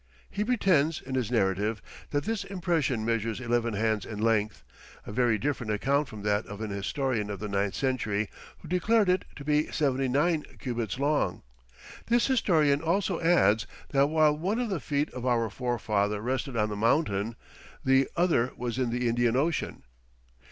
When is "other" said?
18.17-18.53